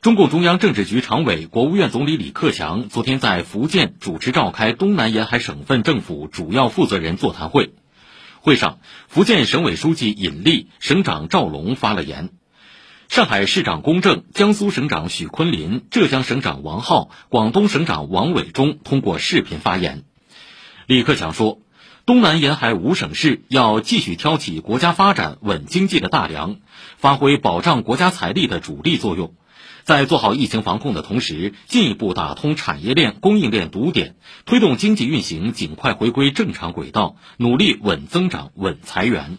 [0.00, 7.74] 中共中央政治局常委、国务院总理李克强昨天在福建主持召开东南沿海省份政府主要负责人座谈会。
[8.38, 12.30] 会上，福建省委书记尹力、省长赵龙发了言。
[13.08, 20.04] 上海市长龚正、江苏省长许昆林、浙江省长王浩、广东省长王伟忠通过视频发言。
[20.86, 21.58] 李克强说。
[22.08, 26.56] 东南沿海五省市要继续挑起国家发展、稳经济的大梁，
[26.96, 29.34] 发挥保障国家财力的主力作用，
[29.82, 34.16] 在做好疫情防控的同时，进一步打通产业链、供应链堵点，
[34.46, 39.36] 推动经济运行尽快回归正常轨道，努力稳增长、稳裁员。